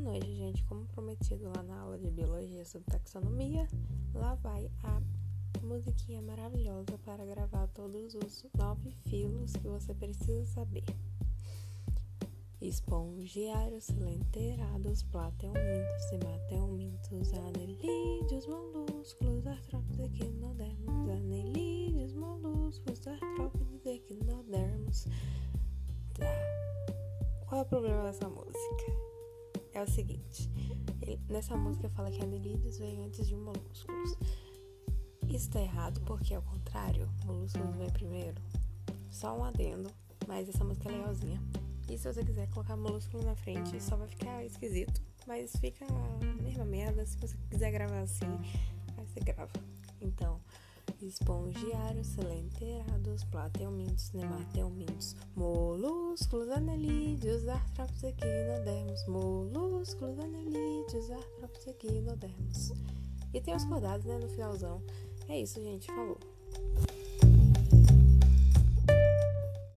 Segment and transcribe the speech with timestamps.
[0.00, 3.68] gente, como prometido lá na aula de biologia sobre taxonomia,
[4.14, 5.00] lá vai a
[5.62, 10.84] musiquinha maravilhosa para gravar todos os nove filos que você precisa saber.
[12.60, 25.06] Espongiários, silenterados, plateumintos, hemateumintos, anelídeos, molúsculos, artrópodes, equinodermos, anelídeos, molúsculos, artrópodes, equinodermos.
[26.14, 26.26] Tá.
[27.48, 29.01] Qual é o problema dessa música?
[29.82, 30.48] É o seguinte,
[31.00, 34.16] ele, nessa música fala que anelídeos vem antes de molúsculos.
[35.28, 38.40] Isso tá errado porque, ao contrário, molúsculos vem primeiro.
[39.10, 39.90] Só um adendo,
[40.28, 41.42] mas essa música é legalzinha.
[41.90, 45.02] E se você quiser colocar molúsculo na frente, só vai ficar esquisito.
[45.26, 47.04] Mas fica a mesma merda.
[47.04, 48.38] Se você quiser gravar assim,
[48.96, 49.50] aí você grava.
[50.00, 50.40] Então,
[51.00, 55.16] espongiários, selenterados, plateumintos, nemateumintos,
[56.12, 62.72] molúsculos, anelídeos, artrópodes, equinodermos, molúsculos, anelídeos, artrópodes, equinodermos.
[63.32, 64.82] E tem os rodados, né, no finalzão.
[65.26, 65.86] É isso, gente.
[65.86, 66.18] Falou.